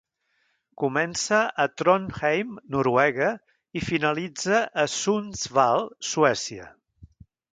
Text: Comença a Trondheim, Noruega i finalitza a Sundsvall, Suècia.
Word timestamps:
Comença 0.83 1.41
a 1.65 1.65
Trondheim, 1.81 2.55
Noruega 2.77 3.29
i 3.81 3.85
finalitza 3.91 4.63
a 4.85 4.89
Sundsvall, 4.97 5.89
Suècia. 6.13 6.69